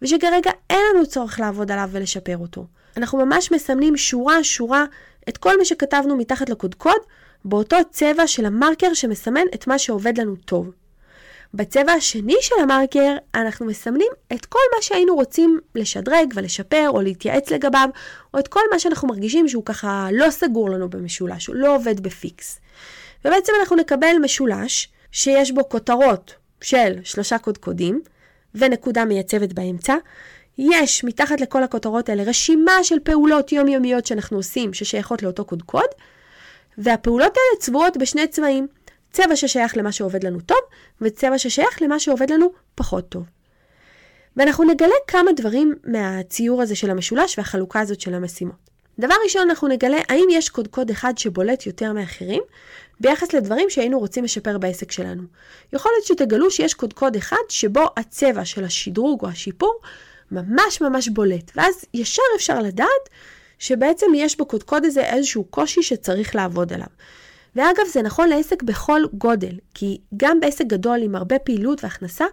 ושכרגע 0.02 0.50
אין 0.70 0.80
לנו 0.94 1.06
צורך 1.06 1.40
לעבוד 1.40 1.72
עליו 1.72 1.88
ולשפר 1.92 2.36
אותו. 2.36 2.66
אנחנו 2.96 3.26
ממש 3.26 3.52
מסמנים 3.52 3.96
שורה-שורה 3.96 4.84
את 5.28 5.36
כל 5.36 5.58
מה 5.58 5.64
שכתבנו 5.64 6.16
מתחת 6.16 6.50
לקודקוד, 6.50 7.00
באותו 7.44 7.76
צבע 7.90 8.26
של 8.26 8.46
המרקר 8.46 8.94
שמסמן 8.94 9.44
את 9.54 9.66
מה 9.66 9.78
שעובד 9.78 10.18
לנו 10.18 10.36
טוב. 10.36 10.70
בצבע 11.54 11.92
השני 11.92 12.36
של 12.40 12.54
המרקר 12.62 13.16
אנחנו 13.34 13.66
מסמנים 13.66 14.12
את 14.32 14.46
כל 14.46 14.58
מה 14.76 14.82
שהיינו 14.82 15.14
רוצים 15.14 15.60
לשדרג 15.74 16.32
ולשפר 16.34 16.86
או 16.88 17.00
להתייעץ 17.00 17.50
לגביו, 17.50 17.88
או 18.34 18.38
את 18.38 18.48
כל 18.48 18.60
מה 18.72 18.78
שאנחנו 18.78 19.08
מרגישים 19.08 19.48
שהוא 19.48 19.64
ככה 19.64 20.08
לא 20.12 20.30
סגור 20.30 20.70
לנו 20.70 20.90
במשולש, 20.90 21.46
הוא 21.46 21.56
לא 21.56 21.76
עובד 21.76 22.00
בפיקס. 22.00 22.60
ובעצם 23.24 23.52
אנחנו 23.60 23.76
נקבל 23.76 24.16
משולש 24.22 24.88
שיש 25.12 25.52
בו 25.52 25.68
כותרות 25.68 26.34
של 26.60 26.92
שלושה 27.04 27.38
קודקודים 27.38 28.00
ונקודה 28.54 29.04
מייצבת 29.04 29.52
באמצע. 29.52 29.94
יש 30.58 31.04
מתחת 31.04 31.40
לכל 31.40 31.62
הכותרות 31.62 32.08
האלה 32.08 32.22
רשימה 32.22 32.84
של 32.84 32.98
פעולות 33.02 33.52
יומיומיות 33.52 34.06
שאנחנו 34.06 34.36
עושים 34.36 34.74
ששייכות 34.74 35.22
לאותו 35.22 35.44
קודקוד, 35.44 35.88
והפעולות 36.78 37.36
האלה 37.36 37.60
צבועות 37.60 37.96
בשני 37.96 38.26
צבעים. 38.26 38.66
צבע 39.12 39.36
ששייך 39.36 39.76
למה 39.76 39.92
שעובד 39.92 40.24
לנו 40.24 40.40
טוב, 40.40 40.58
וצבע 41.00 41.38
ששייך 41.38 41.82
למה 41.82 41.98
שעובד 41.98 42.30
לנו 42.30 42.52
פחות 42.74 43.08
טוב. 43.08 43.22
ואנחנו 44.36 44.64
נגלה 44.64 44.94
כמה 45.06 45.32
דברים 45.32 45.74
מהציור 45.84 46.62
הזה 46.62 46.76
של 46.76 46.90
המשולש 46.90 47.38
והחלוקה 47.38 47.80
הזאת 47.80 48.00
של 48.00 48.14
המשימות. 48.14 48.70
דבר 48.98 49.14
ראשון, 49.24 49.50
אנחנו 49.50 49.68
נגלה 49.68 49.96
האם 50.08 50.26
יש 50.30 50.48
קודקוד 50.48 50.90
אחד 50.90 51.18
שבולט 51.18 51.66
יותר 51.66 51.92
מאחרים 51.92 52.42
ביחס 53.00 53.32
לדברים 53.32 53.70
שהיינו 53.70 53.98
רוצים 53.98 54.24
לשפר 54.24 54.58
בעסק 54.58 54.92
שלנו. 54.92 55.22
יכול 55.72 55.92
להיות 55.94 56.06
שתגלו 56.06 56.50
שיש 56.50 56.74
קודקוד 56.74 57.16
אחד 57.16 57.36
שבו 57.48 57.84
הצבע 57.96 58.44
של 58.44 58.64
השדרוג 58.64 59.22
או 59.22 59.28
השיפור 59.28 59.80
ממש 60.30 60.80
ממש 60.80 61.08
בולט. 61.08 61.50
ואז 61.56 61.84
ישר 61.94 62.22
אפשר 62.36 62.60
לדעת 62.60 63.08
שבעצם 63.58 64.06
יש 64.14 64.40
בקודקוד 64.40 64.84
הזה 64.84 65.00
איזשהו 65.00 65.44
קושי 65.44 65.82
שצריך 65.82 66.34
לעבוד 66.34 66.72
עליו. 66.72 66.86
ואגב, 67.56 67.86
זה 67.92 68.02
נכון 68.02 68.28
לעסק 68.28 68.62
בכל 68.62 69.00
גודל, 69.12 69.52
כי 69.74 69.98
גם 70.16 70.40
בעסק 70.40 70.66
גדול 70.66 71.02
עם 71.02 71.14
הרבה 71.14 71.38
פעילות 71.38 71.84
והכנסה, 71.84 72.24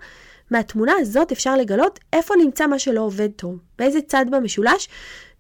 מהתמונה 0.52 0.94
הזאת 1.00 1.32
אפשר 1.32 1.56
לגלות 1.56 2.00
איפה 2.14 2.34
נמצא 2.36 2.68
מה 2.68 2.80
שלא 2.80 3.02
עובד 3.02 3.30
טוב, 3.36 3.60
באיזה 3.80 4.02
צד 4.02 4.26
במשולש, 4.32 4.90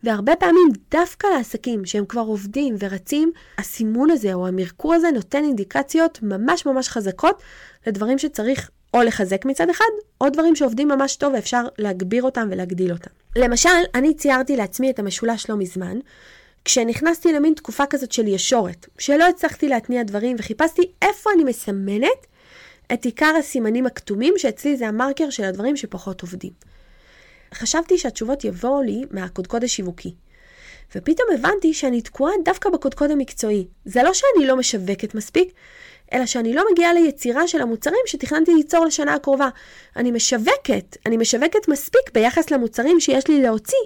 והרבה 0.03 0.35
פעמים 0.35 0.67
דווקא 0.91 1.27
לעסקים 1.27 1.85
שהם 1.85 2.05
כבר 2.05 2.21
עובדים 2.21 2.75
ורצים, 2.79 3.31
הסימון 3.57 4.11
הזה 4.11 4.33
או 4.33 4.47
המרקור 4.47 4.93
הזה 4.93 5.11
נותן 5.11 5.43
אינדיקציות 5.43 6.19
ממש 6.21 6.65
ממש 6.65 6.89
חזקות 6.89 7.43
לדברים 7.87 8.17
שצריך 8.17 8.69
או 8.93 9.01
לחזק 9.01 9.45
מצד 9.45 9.69
אחד, 9.69 9.85
או 10.21 10.29
דברים 10.29 10.55
שעובדים 10.55 10.87
ממש 10.87 11.15
טוב 11.15 11.33
ואפשר 11.33 11.63
להגביר 11.77 12.23
אותם 12.23 12.47
ולהגדיל 12.51 12.91
אותם. 12.91 13.11
למשל, 13.35 13.69
אני 13.95 14.13
ציירתי 14.13 14.57
לעצמי 14.57 14.89
את 14.89 14.99
המשולש 14.99 15.49
לא 15.49 15.55
מזמן, 15.55 15.97
כשנכנסתי 16.65 17.33
למין 17.33 17.53
תקופה 17.53 17.85
כזאת 17.85 18.11
של 18.11 18.27
ישורת, 18.27 18.87
שלא 18.97 19.29
הצלחתי 19.29 19.69
להתניע 19.69 20.03
דברים 20.03 20.35
וחיפשתי 20.39 20.81
איפה 21.01 21.29
אני 21.35 21.43
מסמנת 21.43 22.27
את 22.93 23.05
עיקר 23.05 23.35
הסימנים 23.39 23.85
הכתומים, 23.85 24.33
שאצלי 24.37 24.77
זה 24.77 24.87
המרקר 24.87 25.29
של 25.29 25.43
הדברים 25.43 25.77
שפחות 25.77 26.21
עובדים. 26.21 26.51
חשבתי 27.53 27.97
שהתשובות 27.97 28.45
יבואו 28.45 28.81
לי 28.81 29.03
מהקודקוד 29.11 29.63
השיווקי. 29.63 30.13
ופתאום 30.95 31.27
הבנתי 31.33 31.73
שאני 31.73 32.01
תקועה 32.01 32.33
דווקא 32.45 32.69
בקודקוד 32.69 33.11
המקצועי. 33.11 33.67
זה 33.85 34.03
לא 34.03 34.13
שאני 34.13 34.47
לא 34.47 34.55
משווקת 34.55 35.15
מספיק, 35.15 35.53
אלא 36.13 36.25
שאני 36.25 36.53
לא 36.53 36.63
מגיעה 36.71 36.93
ליצירה 36.93 37.47
של 37.47 37.61
המוצרים 37.61 37.99
שתכננתי 38.05 38.53
ליצור 38.53 38.85
לשנה 38.85 39.13
הקרובה. 39.13 39.49
אני 39.95 40.11
משווקת, 40.11 40.97
אני 41.05 41.17
משווקת 41.17 41.67
מספיק 41.67 42.11
ביחס 42.13 42.51
למוצרים 42.51 42.99
שיש 42.99 43.27
לי 43.27 43.41
להוציא, 43.41 43.77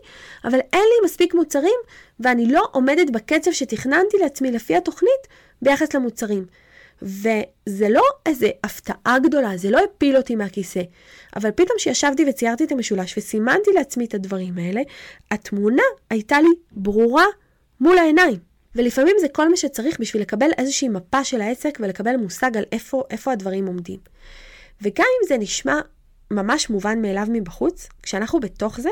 אבל 0.45 0.59
אין 0.73 0.83
לי 0.83 1.05
מספיק 1.05 1.33
מוצרים, 1.33 1.79
ואני 2.19 2.51
לא 2.51 2.67
עומדת 2.71 3.09
בקצב 3.09 3.51
שתכננתי 3.51 4.17
לעצמי 4.17 4.51
לפי 4.51 4.75
התוכנית 4.75 5.27
ביחס 5.61 5.93
למוצרים. 5.93 6.45
וזה 7.01 7.89
לא 7.89 8.03
איזה 8.25 8.49
הפתעה 8.63 9.19
גדולה, 9.23 9.57
זה 9.57 9.71
לא 9.71 9.79
הפיל 9.83 10.17
אותי 10.17 10.35
מהכיסא. 10.35 10.81
אבל 11.35 11.51
פתאום 11.51 11.77
כשישבתי 11.77 12.25
וציירתי 12.29 12.63
את 12.63 12.71
המשולש 12.71 13.17
וסימנתי 13.17 13.71
לעצמי 13.75 14.05
את 14.05 14.13
הדברים 14.13 14.57
האלה, 14.57 14.81
התמונה 15.31 15.83
הייתה 16.09 16.41
לי 16.41 16.49
ברורה 16.71 17.25
מול 17.79 17.97
העיניים. 17.97 18.46
ולפעמים 18.77 19.15
זה 19.21 19.27
כל 19.27 19.49
מה 19.49 19.57
שצריך 19.57 19.99
בשביל 19.99 20.21
לקבל 20.21 20.49
איזושהי 20.57 20.89
מפה 20.89 21.23
של 21.23 21.41
העסק 21.41 21.77
ולקבל 21.81 22.17
מושג 22.17 22.57
על 22.57 22.63
איפה, 22.71 23.03
איפה 23.09 23.31
הדברים 23.31 23.67
עומדים. 23.67 23.99
וגם 24.81 25.05
אם 25.21 25.27
זה 25.27 25.37
נשמע 25.37 25.79
ממש 26.31 26.69
מובן 26.69 27.01
מאליו 27.01 27.25
מבחוץ, 27.29 27.87
כשאנחנו 28.03 28.39
בתוך 28.39 28.79
זה, 28.79 28.89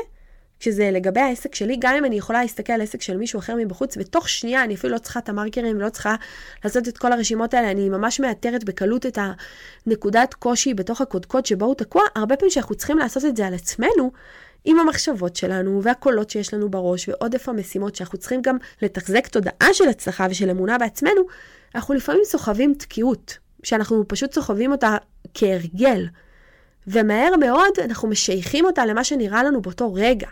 כשזה 0.60 0.90
לגבי 0.90 1.20
העסק 1.20 1.54
שלי, 1.54 1.76
גם 1.78 1.94
אם 1.94 2.04
אני 2.04 2.16
יכולה 2.16 2.42
להסתכל 2.42 2.72
על 2.72 2.80
עסק 2.80 3.02
של 3.02 3.16
מישהו 3.16 3.38
אחר 3.38 3.54
מבחוץ, 3.58 3.96
בתוך 3.96 4.28
שנייה 4.28 4.64
אני 4.64 4.74
אפילו 4.74 4.92
לא 4.92 4.98
צריכה 4.98 5.20
את 5.20 5.28
המרקרים 5.28 5.76
ולא 5.76 5.88
צריכה 5.88 6.14
לעשות 6.64 6.88
את 6.88 6.98
כל 6.98 7.12
הרשימות 7.12 7.54
האלה, 7.54 7.70
אני 7.70 7.88
ממש 7.88 8.20
מאתרת 8.20 8.64
בקלות 8.64 9.06
את 9.06 9.18
הנקודת 9.86 10.34
קושי 10.34 10.74
בתוך 10.74 11.00
הקודקוד 11.00 11.46
שבו 11.46 11.64
הוא 11.64 11.74
תקוע, 11.74 12.02
הרבה 12.16 12.36
פעמים 12.36 12.50
שאנחנו 12.50 12.74
צריכים 12.74 12.98
לעשות 12.98 13.24
את 13.24 13.36
זה 13.36 13.46
על 13.46 13.54
עצמנו, 13.54 14.12
עם 14.66 14.78
המחשבות 14.78 15.36
שלנו 15.36 15.80
והקולות 15.82 16.30
שיש 16.30 16.54
לנו 16.54 16.70
בראש 16.70 17.08
ועודף 17.08 17.48
המשימות 17.48 17.96
שאנחנו 17.96 18.18
צריכים 18.18 18.42
גם 18.42 18.56
לתחזק 18.82 19.26
תודעה 19.26 19.68
של 19.72 19.88
הצלחה 19.88 20.26
ושל 20.30 20.50
אמונה 20.50 20.78
בעצמנו, 20.78 21.22
אנחנו 21.74 21.94
לפעמים 21.94 22.22
סוחבים 22.24 22.74
תקיעות, 22.78 23.38
שאנחנו 23.62 24.04
פשוט 24.08 24.34
סוחבים 24.34 24.72
אותה 24.72 24.96
כהרגל. 25.34 26.06
ומהר 26.86 27.36
מאוד 27.40 27.72
אנחנו 27.84 28.08
משייכים 28.08 28.64
אותה 28.64 28.86
למה 28.86 29.04
שנראה 29.04 29.42
לנו 29.42 29.62
באותו 29.62 29.94
רגע. 29.94 30.28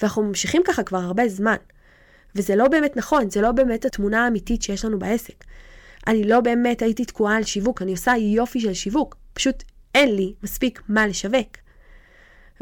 ואנחנו 0.00 0.22
ממשיכים 0.22 0.62
ככה 0.64 0.82
כבר 0.82 0.98
הרבה 0.98 1.28
זמן. 1.28 1.56
וזה 2.34 2.56
לא 2.56 2.68
באמת 2.68 2.96
נכון, 2.96 3.30
זה 3.30 3.40
לא 3.40 3.52
באמת 3.52 3.84
התמונה 3.84 4.24
האמיתית 4.24 4.62
שיש 4.62 4.84
לנו 4.84 4.98
בעסק. 4.98 5.44
אני 6.06 6.24
לא 6.24 6.40
באמת 6.40 6.82
הייתי 6.82 7.04
תקועה 7.04 7.36
על 7.36 7.42
שיווק, 7.42 7.82
אני 7.82 7.92
עושה 7.92 8.12
יופי 8.16 8.60
של 8.60 8.74
שיווק, 8.74 9.16
פשוט 9.32 9.62
אין 9.94 10.16
לי 10.16 10.34
מספיק 10.42 10.82
מה 10.88 11.06
לשווק. 11.06 11.69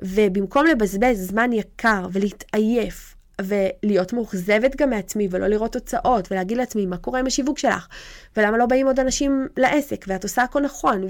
ובמקום 0.02 0.66
לבזבז 0.66 1.28
זמן 1.28 1.52
יקר 1.52 2.06
ולהתעייף 2.12 3.14
ולהיות 3.42 4.12
מאוכזבת 4.12 4.76
גם 4.76 4.90
מעצמי 4.90 5.28
ולא 5.30 5.46
לראות 5.46 5.72
תוצאות 5.72 6.32
ולהגיד 6.32 6.58
לעצמי 6.58 6.86
מה 6.86 6.96
קורה 6.96 7.20
עם 7.20 7.26
השיווק 7.26 7.58
שלך? 7.58 7.88
ולמה 8.36 8.58
לא 8.58 8.66
באים 8.66 8.86
עוד 8.86 9.00
אנשים 9.00 9.48
לעסק? 9.56 10.04
ואת 10.08 10.22
עושה 10.22 10.42
הכל 10.42 10.60
נכון. 10.60 11.06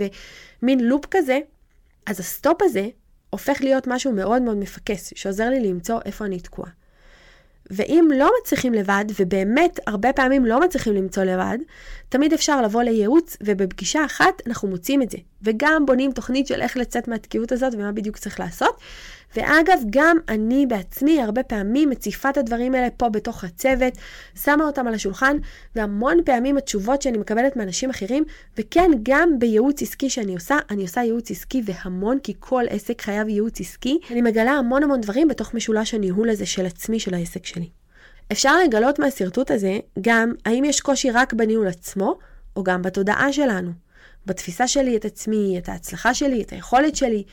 ומין 0.62 0.80
לופ 0.80 1.06
כזה, 1.10 1.38
אז 2.06 2.20
ה 2.20 2.29
stop 2.29 2.62
הזה 2.62 2.88
הופך 3.30 3.58
להיות 3.60 3.86
משהו 3.86 4.12
מאוד 4.12 4.42
מאוד 4.42 4.56
מפקס, 4.56 5.12
שעוזר 5.16 5.50
לי 5.50 5.60
למצוא 5.60 6.00
איפה 6.04 6.24
אני 6.24 6.40
תקועה. 6.40 6.77
ואם 7.70 8.08
לא 8.14 8.30
מצליחים 8.42 8.74
לבד, 8.74 9.04
ובאמת 9.20 9.80
הרבה 9.86 10.12
פעמים 10.12 10.44
לא 10.46 10.60
מצליחים 10.60 10.94
למצוא 10.94 11.22
לבד, 11.22 11.58
תמיד 12.08 12.32
אפשר 12.32 12.62
לבוא 12.62 12.82
לייעוץ, 12.82 13.36
ובפגישה 13.40 14.04
אחת 14.04 14.42
אנחנו 14.46 14.68
מוצאים 14.68 15.02
את 15.02 15.10
זה. 15.10 15.18
וגם 15.42 15.86
בונים 15.86 16.12
תוכנית 16.12 16.46
של 16.46 16.62
איך 16.62 16.76
לצאת 16.76 17.08
מהתקיעות 17.08 17.52
הזאת 17.52 17.74
ומה 17.74 17.92
בדיוק 17.92 18.16
צריך 18.16 18.40
לעשות. 18.40 18.80
ואגב, 19.36 19.78
גם 19.90 20.16
אני 20.28 20.66
בעצמי 20.66 21.22
הרבה 21.22 21.42
פעמים 21.42 21.90
מציפה 21.90 22.30
את 22.30 22.36
הדברים 22.36 22.74
האלה 22.74 22.90
פה 22.90 23.08
בתוך 23.08 23.44
הצוות, 23.44 23.92
שמה 24.44 24.64
אותם 24.64 24.86
על 24.86 24.94
השולחן, 24.94 25.36
והמון 25.76 26.18
פעמים 26.24 26.56
התשובות 26.56 27.02
שאני 27.02 27.18
מקבלת 27.18 27.56
מאנשים 27.56 27.90
אחרים, 27.90 28.24
וכן, 28.58 28.90
גם 29.02 29.38
בייעוץ 29.38 29.82
עסקי 29.82 30.10
שאני 30.10 30.34
עושה, 30.34 30.56
אני 30.70 30.82
עושה 30.82 31.00
ייעוץ 31.00 31.30
עסקי 31.30 31.62
והמון, 31.64 32.18
כי 32.22 32.34
כל 32.38 32.64
עסק 32.70 33.02
חייב 33.02 33.28
ייעוץ 33.28 33.60
עסקי. 33.60 33.98
אני 34.10 34.22
מגלה 34.22 34.52
המון 34.52 34.82
המון 34.82 35.00
דברים 35.00 35.28
בתוך 35.28 35.54
משולש 35.54 35.94
הניהול 35.94 36.30
הזה 36.30 36.46
של 36.46 36.66
עצמי, 36.66 37.00
של 37.00 37.14
העסק 37.14 37.46
שלי. 37.46 37.68
אפשר 38.32 38.58
לגלות 38.64 38.98
מהשרטוט 38.98 39.50
הזה 39.50 39.78
גם 40.00 40.32
האם 40.46 40.64
יש 40.64 40.80
קושי 40.80 41.10
רק 41.10 41.32
בניהול 41.32 41.66
עצמו, 41.66 42.18
או 42.56 42.62
גם 42.62 42.82
בתודעה 42.82 43.32
שלנו. 43.32 43.70
בתפיסה 44.26 44.68
שלי 44.68 44.96
את 44.96 45.04
עצמי, 45.04 45.58
את 45.58 45.68
ההצלחה 45.68 46.14
שלי, 46.14 46.42
את 46.42 46.52
היכולת 46.52 46.96
שלי, 46.96 47.24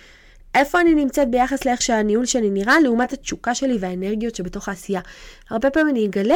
איפה 0.55 0.81
אני 0.81 0.95
נמצאת 0.95 1.29
ביחס 1.29 1.65
לאיך 1.65 1.81
שהניהול 1.81 2.25
שלי 2.25 2.49
נראה, 2.49 2.79
לעומת 2.79 3.13
התשוקה 3.13 3.55
שלי 3.55 3.77
והאנרגיות 3.79 4.35
שבתוך 4.35 4.69
העשייה. 4.69 5.01
הרבה 5.49 5.69
פעמים 5.69 5.95
אני 5.95 6.05
אגלה 6.05 6.35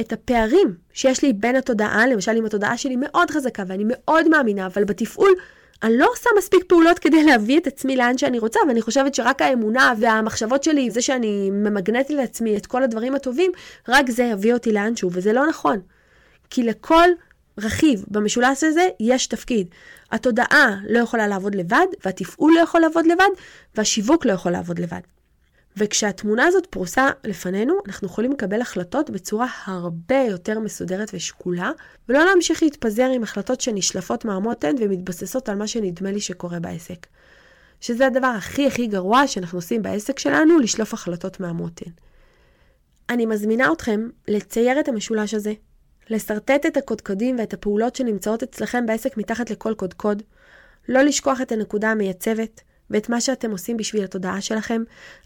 את 0.00 0.12
הפערים 0.12 0.74
שיש 0.92 1.22
לי 1.22 1.32
בין 1.32 1.56
התודעה, 1.56 2.06
למשל 2.06 2.32
אם 2.36 2.46
התודעה 2.46 2.76
שלי 2.76 2.96
מאוד 2.96 3.30
חזקה 3.30 3.62
ואני 3.66 3.84
מאוד 3.86 4.28
מאמינה, 4.28 4.66
אבל 4.66 4.84
בתפעול 4.84 5.30
אני 5.82 5.98
לא 5.98 6.08
עושה 6.12 6.30
מספיק 6.38 6.64
פעולות 6.66 6.98
כדי 6.98 7.24
להביא 7.24 7.58
את 7.58 7.66
עצמי 7.66 7.96
לאן 7.96 8.18
שאני 8.18 8.38
רוצה, 8.38 8.60
ואני 8.68 8.82
חושבת 8.82 9.14
שרק 9.14 9.42
האמונה 9.42 9.92
והמחשבות 10.00 10.62
שלי, 10.62 10.90
זה 10.90 11.02
שאני 11.02 11.50
ממגנטת 11.50 12.10
לעצמי 12.10 12.56
את 12.56 12.66
כל 12.66 12.82
הדברים 12.82 13.14
הטובים, 13.14 13.52
רק 13.88 14.10
זה 14.10 14.22
יביא 14.22 14.54
אותי 14.54 14.72
לאנשהו, 14.72 15.10
וזה 15.12 15.32
לא 15.32 15.46
נכון. 15.46 15.80
כי 16.50 16.62
לכל 16.62 17.08
רכיב 17.58 18.04
במשולש 18.08 18.64
הזה 18.64 18.88
יש 19.00 19.26
תפקיד. 19.26 19.66
התודעה 20.10 20.76
לא 20.88 20.98
יכולה 20.98 21.28
לעבוד 21.28 21.54
לבד, 21.54 21.86
והתפעול 22.04 22.52
לא 22.56 22.60
יכול 22.60 22.80
לעבוד 22.80 23.06
לבד, 23.06 23.28
והשיווק 23.74 24.26
לא 24.26 24.32
יכול 24.32 24.52
לעבוד 24.52 24.78
לבד. 24.78 25.00
וכשהתמונה 25.76 26.46
הזאת 26.46 26.66
פרוסה 26.66 27.08
לפנינו, 27.24 27.74
אנחנו 27.86 28.06
יכולים 28.06 28.32
לקבל 28.32 28.60
החלטות 28.60 29.10
בצורה 29.10 29.46
הרבה 29.64 30.24
יותר 30.30 30.58
מסודרת 30.58 31.10
ושקולה, 31.14 31.70
ולא 32.08 32.24
להמשיך 32.24 32.62
להתפזר 32.62 33.10
עם 33.14 33.22
החלטות 33.22 33.60
שנשלפות 33.60 34.24
מהמותן 34.24 34.74
ומתבססות 34.80 35.48
על 35.48 35.56
מה 35.56 35.66
שנדמה 35.66 36.12
לי 36.12 36.20
שקורה 36.20 36.60
בעסק. 36.60 37.06
שזה 37.80 38.06
הדבר 38.06 38.26
הכי 38.26 38.66
הכי 38.66 38.86
גרוע 38.86 39.26
שאנחנו 39.26 39.58
עושים 39.58 39.82
בעסק 39.82 40.18
שלנו, 40.18 40.58
לשלוף 40.58 40.94
החלטות 40.94 41.40
מהמותן. 41.40 41.90
אני 43.10 43.26
מזמינה 43.26 43.72
אתכם 43.72 44.08
לצייר 44.28 44.80
את 44.80 44.88
המשולש 44.88 45.34
הזה, 45.34 45.52
לשרטט 46.10 46.66
את 46.66 46.76
הקודקודים 46.76 47.38
ואת 47.38 47.52
הפעולות 47.52 47.96
שנמצאות 47.96 48.42
אצלכם 48.42 48.86
בעסק 48.86 49.16
מתחת 49.16 49.50
לכל 49.50 49.74
קודקוד, 49.74 50.22
לא 50.88 51.02
לשכוח 51.02 51.40
את 51.40 51.52
הנקודה 51.52 51.90
המייצבת, 51.90 52.60
ואת 52.90 53.08
מה 53.08 53.20
שאתם 53.20 53.50
עושים 53.50 53.76
בשביל 53.76 54.04
התודעה 54.04 54.40
שלכם. 54.40 54.82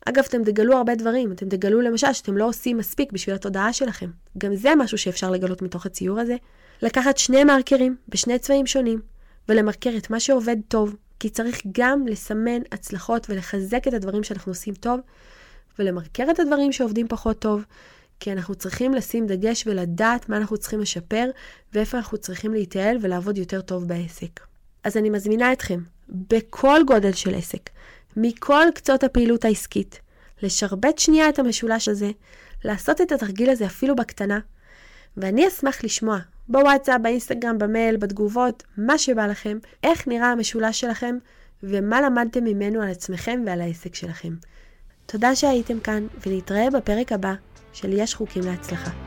אגב, 0.07 0.25
אתם 0.29 0.45
תגלו 0.45 0.77
הרבה 0.77 0.95
דברים. 0.95 1.33
אתם 1.33 1.49
תגלו 1.49 1.81
למשל 1.81 2.13
שאתם 2.13 2.37
לא 2.37 2.49
עושים 2.49 2.77
מספיק 2.77 3.13
בשביל 3.13 3.35
התודעה 3.35 3.73
שלכם. 3.73 4.11
גם 4.39 4.55
זה 4.55 4.75
משהו 4.75 4.99
שאפשר 4.99 5.31
לגלות 5.31 5.63
מתוך 5.63 5.87
הציור 5.87 6.21
הזה. 6.21 6.37
לקחת 6.83 7.19
שני 7.19 7.45
מרקרים 7.45 7.97
בשני 8.09 8.39
צבעים 8.39 8.67
שונים, 8.67 9.01
ולמרקר 9.49 9.91
את 9.97 10.11
מה 10.11 10.21
שעובד 10.21 10.57
טוב, 10.69 10.97
כי 11.21 11.31
צריך 11.31 11.63
גם 11.73 12.07
לסמן 12.07 12.61
הצלחות 12.73 13.27
ולחזק 13.31 13.89
את 13.89 13.95
הדברים 13.95 14.23
שאנחנו 14.23 14.51
עושים 14.51 14.75
טוב, 14.75 15.01
ולמרקר 15.79 16.31
את 16.31 16.41
הדברים 16.41 16.73
שעובדים 16.73 17.09
פחות 17.09 17.39
טוב, 17.39 17.65
כי 18.21 18.33
אנחנו 18.33 18.55
צריכים 18.55 18.95
לשים 18.95 19.27
דגש 19.27 19.67
ולדעת 19.67 20.29
מה 20.29 20.37
אנחנו 20.37 20.57
צריכים 20.59 20.81
לשפר, 20.81 21.31
ואיפה 21.73 21.99
אנחנו 21.99 22.19
צריכים 22.19 22.53
להתייעל 22.53 22.99
ולעבוד 23.01 23.39
יותר 23.39 23.61
טוב 23.61 23.89
בעסק. 23.89 24.41
אז 24.85 24.97
אני 24.97 25.11
מזמינה 25.11 25.53
אתכם, 25.53 25.81
בכל 26.09 26.81
גודל 26.87 27.13
של 27.13 27.35
עסק, 27.35 27.71
מכל 28.17 28.65
קצות 28.75 29.05
הפעילות 29.05 29.45
העסקית, 29.45 30.01
לשרבט 30.43 30.99
שנייה 30.99 31.29
את 31.29 31.39
המשולש 31.39 31.89
הזה, 31.89 32.11
לעשות 32.65 33.01
את 33.01 33.13
התרגיל 33.13 33.51
הזה 33.51 33.67
אפילו 33.67 33.97
בקטנה, 33.97 34.39
ואני 35.17 35.49
אשמח 35.49 35.85
לשמוע 35.85 36.19
בוואטסאפ, 36.49 37.01
באינסטגרם, 37.03 37.59
במייל, 37.59 37.97
בתגובות, 37.97 38.63
מה 38.77 38.99
שבא 38.99 39.27
לכם, 39.27 39.59
איך 39.83 40.09
נראה 40.09 40.33
המשולש 40.33 40.81
שלכם 40.81 41.17
ומה 41.63 42.01
למדתם 42.01 42.45
ממנו 42.45 42.83
על 42.83 42.89
עצמכם 42.89 43.43
ועל 43.47 43.61
העסק 43.61 43.95
שלכם. 43.95 44.35
תודה 45.07 45.35
שהייתם 45.35 45.81
כאן, 45.81 46.07
ולהתראה 46.27 46.71
בפרק 46.71 47.13
הבא 47.13 47.35
של 47.77 47.93
יש 47.93 48.15
חוקים 48.15 48.43
להצלחה. 48.45 49.06